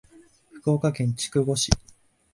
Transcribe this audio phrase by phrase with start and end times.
[0.53, 1.69] 福岡県筑後市